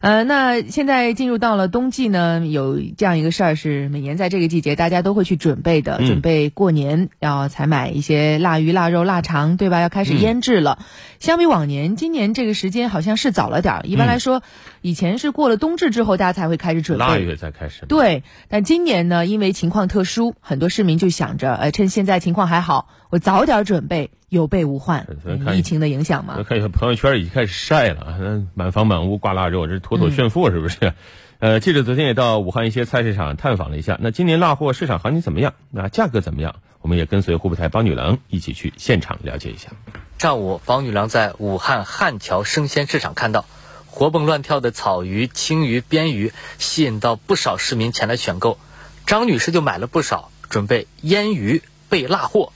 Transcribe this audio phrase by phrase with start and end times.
[0.00, 9.80] 呃，那现在进入到了冬季呢，有这样一个事儿是每年在这个季节大家都会去准备的，准备过年要采买一些腊鱼、腊肉、腊肠，对吧？
[9.80, 10.78] 要开始腌制了。
[11.18, 13.80] 相比往年，今年这个时间好像是早了点儿。
[13.84, 14.42] 一般来说，
[14.80, 17.84] 以前是过了冬至之后大家才会开始准备，腊月才开始。
[17.86, 24.10] 对，但今年呢，因为情况特殊，很多市民就想着，呃，趁现在情况还好，我早点准备。
[24.30, 25.06] 有备无患，
[25.54, 26.42] 疫情的影响吗？
[26.48, 30.94] 看一下朋友圈已经开始晒了，满房满屋挂腊肉，这妥妥炫富是不是？
[31.40, 35.54] 呃，记者昨天也到武汉一些菜市场探访了一下，那今年腊货市场行情怎么样？
[35.70, 36.56] 那价格怎么样？
[36.80, 39.70] 我们也跟随湖北台帮女郎一起去现场了解一下。
[40.18, 43.46] 上午，帮女郎在武汉汉桥生鲜市场看到
[43.86, 48.58] 活蹦乱跳的草鱼、青鱼、鳊鱼，吸引到不少市民前来选购。
[49.06, 52.52] 张女士就买了不少，准备腌鱼备腊货。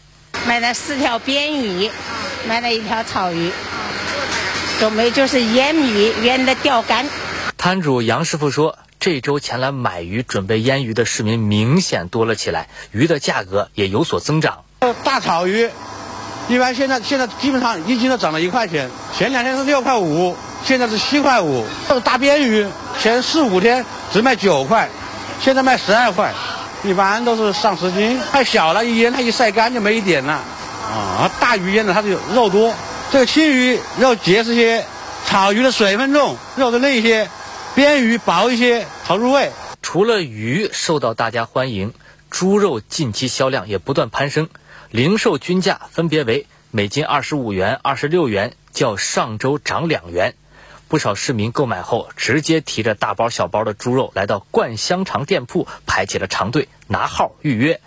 [0.46, 1.90] 买了四条鳊鱼，
[2.46, 3.50] 买了一条草鱼，
[4.78, 7.06] 准备就是腌鱼，腌的钓竿。
[7.56, 14.64] 摊主杨师傅说，这周前来买鱼准备腌鱼的市民明显多了起来，鱼的价格也有所增长。
[15.02, 15.70] 大草鱼，
[16.48, 21.66] 一般现在现在基本上一斤都涨了一块钱，前两天是六块五，现在是七块五。
[22.04, 22.66] 大鳊鱼
[23.00, 24.90] 前四五天只卖九块，
[25.40, 26.34] 现在卖十二块。
[26.84, 30.34] 一般都是上十斤，太小了，一腌它一晒干就没一点了。
[30.34, 32.74] 啊，大鱼腌的它就肉多，
[33.10, 34.84] 这个青鱼肉结实些，
[35.24, 37.30] 草鱼的水分重，肉的嫩一些，
[37.74, 39.50] 鳊鱼薄一些，好入味。
[39.80, 41.94] 除了鱼受到大家欢迎，
[42.30, 44.50] 猪肉近期销量也不断攀升，
[44.90, 50.34] 零售均价分别为每斤二十五元、二十六元，较上周涨两元。
[50.88, 57.80] 不少市民购买后，直接提着大包小包的猪肉来到灌香肠店铺，排起了长队拿号预约。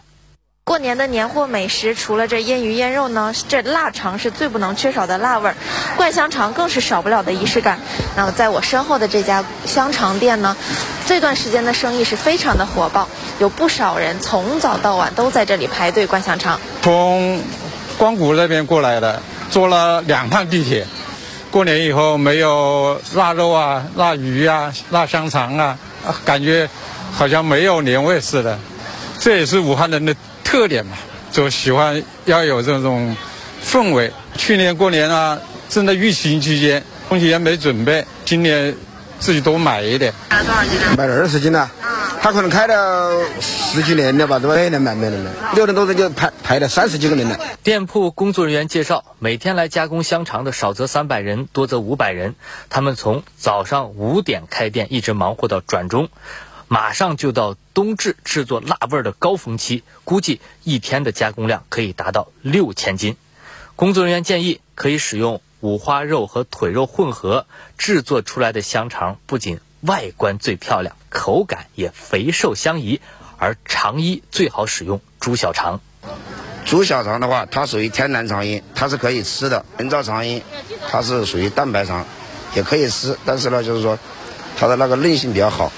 [0.63, 5.55] 过年的年货美食，除了这腌鱼腌肉呢，这腊肠是最不能缺少的辣味儿，
[5.95, 7.79] 灌香肠更是少不了的仪式感。
[8.17, 10.57] 那么在我身后的这家香肠店呢，
[11.05, 13.07] 这段时间的生意是非常的火爆，
[13.39, 16.59] 有不少人从早到晚都在这里排队灌香肠。
[16.81, 17.41] 从
[17.97, 20.85] 光谷那边过来的，坐了两趟地铁。
[21.49, 25.77] 过年以后没有腊肉啊、腊鱼啊、腊香肠啊，
[26.23, 26.69] 感觉
[27.11, 28.57] 好像没有年味似的。
[29.19, 30.97] 这也是武汉人的特点嘛，
[31.31, 33.15] 就喜欢要有这种
[33.65, 34.11] 氛围。
[34.35, 35.37] 去年过年啊，
[35.69, 38.75] 正在疫情期间，东西也没准备，今年
[39.19, 40.13] 自己多买一点。
[40.29, 40.71] 买了多少斤？
[40.97, 41.71] 买了二十斤了。
[42.27, 44.55] 他可能开了十几年了吧，对吧？
[44.55, 45.31] 每年买，每年买。
[45.55, 47.39] 六点多钟就排排了三十几个人了。
[47.63, 52.35] 店铺工作人员介绍，每天来加工香肠的少则三百人，多则五百人。
[52.69, 56.09] 他们从早上五点开店，一直忙活到转中，
[56.67, 63.15] 马上就到冬至制作腊味的高峰期，估计一天的加工量可以达到六千斤。
[63.77, 67.45] 工作人员建议，可以使用五花肉和腿肉混合
[67.77, 70.95] 制作出来的香肠，不仅外观最漂亮。
[71.09, 73.01] 口感也肥瘦相宜，
[73.37, 75.79] 而肠衣最好使用猪小肠。
[76.65, 79.65] 猪小肠的话，它属于天然肠衣，它是可以吃的。
[79.77, 80.43] 人造肠衣，
[80.89, 82.05] 它是属于蛋白肠，
[82.55, 83.97] 也可以吃，但是呢，就是说
[84.57, 85.71] 它的那个韧性比较好，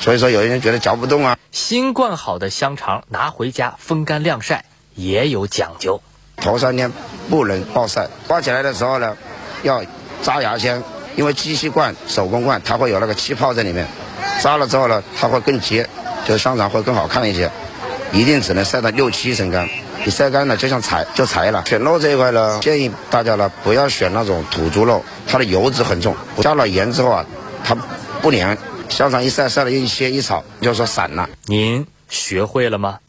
[0.00, 1.38] 所以说有些人觉得嚼不动啊。
[1.52, 4.64] 新灌好的香肠拿回家风干晾晒
[4.94, 6.02] 也有讲究，
[6.36, 6.92] 头三天
[7.30, 9.16] 不能暴晒，挂起来的时候呢，
[9.62, 9.84] 要
[10.22, 10.82] 扎牙签，
[11.18, 13.88] 因为机器灌、手工灌它会有那个气泡在里面。
[14.40, 15.88] 扎了之后呢，它会更结，
[16.24, 17.50] 就是香肠会更好看一些。
[18.12, 19.68] 一定只能晒到六七成干，
[20.04, 21.64] 你晒干了就像柴就柴了。
[21.66, 27.26] 选肉这一块呢，建议大家呢不要选那种土猪肉，它的油脂很重，加了盐之后啊，
[27.64, 27.76] 它
[28.22, 28.56] 不粘。
[28.88, 31.28] 香肠一晒晒了一切一炒，就说散了。
[31.46, 33.00] 您学会了吗？